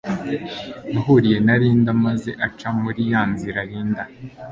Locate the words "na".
1.45-1.55